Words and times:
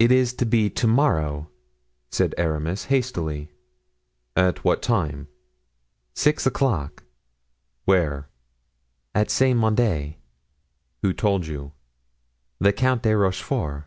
"It 0.00 0.10
is 0.10 0.34
to 0.38 0.44
be 0.44 0.68
to 0.70 0.88
morrow," 0.88 1.48
said 2.10 2.34
Aramis 2.36 2.86
hastily. 2.86 3.52
"At 4.34 4.64
what 4.64 4.82
time?" 4.82 5.28
"Six 6.14 6.46
o'clock." 6.48 7.04
"Where?" 7.84 8.28
"At 9.14 9.30
Saint 9.30 9.60
Mande." 9.60 10.14
"Who 11.02 11.12
told 11.12 11.46
you?" 11.46 11.70
"The 12.58 12.72
Count 12.72 13.02
de 13.02 13.16
Rochefort." 13.16 13.84